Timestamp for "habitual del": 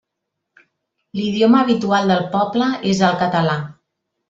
1.67-2.25